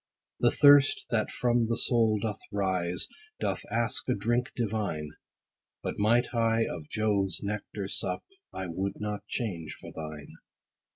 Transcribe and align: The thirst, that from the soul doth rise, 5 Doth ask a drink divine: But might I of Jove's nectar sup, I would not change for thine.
The 0.39 0.49
thirst, 0.49 1.05
that 1.11 1.29
from 1.29 1.67
the 1.67 1.77
soul 1.77 2.17
doth 2.19 2.39
rise, 2.51 3.07
5 3.39 3.39
Doth 3.39 3.63
ask 3.69 4.09
a 4.09 4.15
drink 4.15 4.51
divine: 4.55 5.11
But 5.83 5.99
might 5.99 6.33
I 6.33 6.65
of 6.67 6.89
Jove's 6.89 7.41
nectar 7.43 7.87
sup, 7.87 8.23
I 8.51 8.65
would 8.65 8.99
not 8.99 9.27
change 9.27 9.75
for 9.75 9.91
thine. 9.95 10.37